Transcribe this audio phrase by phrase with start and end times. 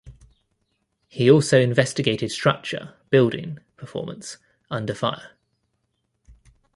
[1.07, 4.37] He also investigated structure (building) performance
[4.71, 5.33] under fire.